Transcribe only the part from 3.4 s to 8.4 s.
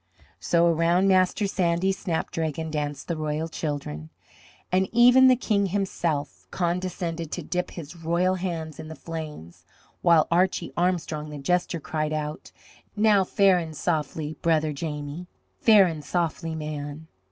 children, and even the King himself condescended to dip his royal